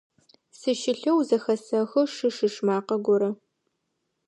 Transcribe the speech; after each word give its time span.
Сыщылъэу 0.59 1.19
зэхэсэхы 1.27 2.01
шы-шыш 2.13 2.55
макъэ 2.67 2.97
горэ. 3.05 3.29